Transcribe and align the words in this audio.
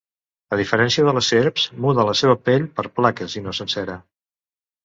A 0.55 0.57
diferència 0.61 1.05
de 1.07 1.13
les 1.17 1.29
serps, 1.33 1.67
muda 1.85 2.07
la 2.09 2.17
seva 2.23 2.39
pell 2.49 2.67
per 2.81 2.89
plaques 2.99 3.39
i 3.41 3.47
no 3.49 3.55
sencera. 3.63 4.01